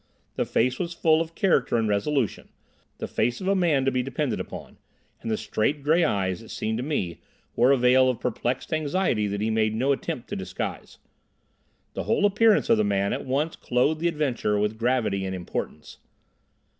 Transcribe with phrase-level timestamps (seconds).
[0.33, 2.49] The face was full of character and resolution,
[2.97, 4.79] the face of a man to be depended upon,
[5.21, 7.19] and the straight grey eyes, it seemed to me,
[7.55, 10.97] wore a veil of perplexed anxiety that he made no attempt to disguise.
[11.93, 15.99] The whole appearance of the man at once clothed the adventure with gravity and importance.